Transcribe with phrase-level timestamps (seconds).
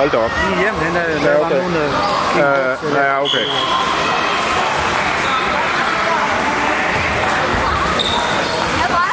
[0.00, 0.30] Hold da op.
[0.48, 1.56] Lige hjem, den er, der Ja, var okay.
[1.56, 1.84] nogen, der
[2.36, 3.46] Øh, ja, okay.
[8.80, 9.10] Jeg var,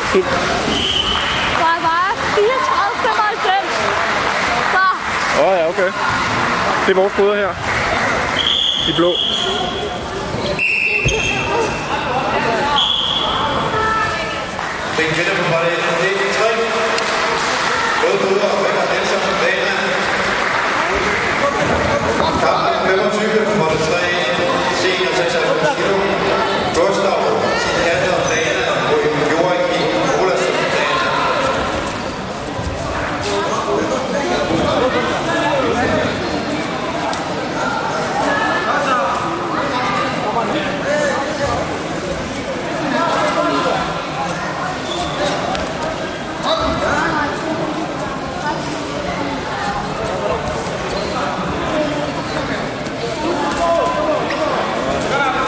[1.61, 2.05] der var
[2.35, 3.65] 34, 95.
[4.73, 4.83] Så,
[5.41, 5.91] Åh oh, ja, okay.
[6.85, 7.51] Det er vores bryder her.
[8.87, 9.11] De blå.
[14.97, 16.49] Den kvinder på bræt 1, det er 3.
[18.01, 18.56] Både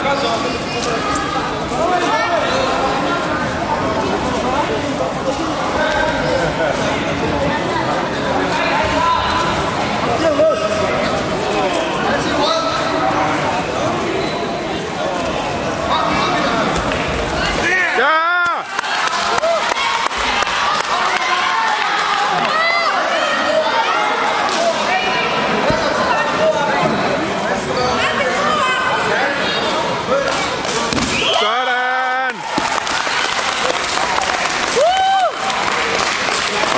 [0.10, 1.19] Ja!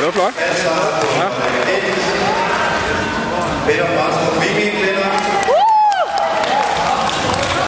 [0.02, 0.34] Det var flot.
[4.42, 5.11] Viking